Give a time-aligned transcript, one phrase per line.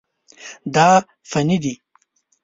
[0.75, 0.89] دا
[1.29, 1.73] فني دي.